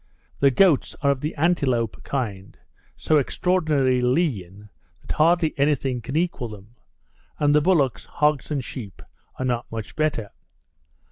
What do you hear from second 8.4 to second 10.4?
and sheep, are not much better.